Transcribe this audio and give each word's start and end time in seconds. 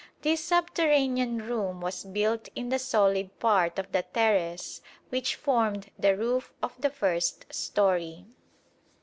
This 0.23 0.43
subterranean 0.43 1.47
room 1.47 1.79
was 1.79 2.05
built 2.05 2.49
in 2.55 2.69
the 2.69 2.79
solid 2.79 3.37
part 3.37 3.77
of 3.77 3.91
the 3.91 4.01
terrace 4.01 4.81
which 5.09 5.35
formed 5.35 5.91
the 5.99 6.17
roof 6.17 6.51
of 6.63 6.73
the 6.81 6.89
first 6.89 7.45
storey. 7.53 8.25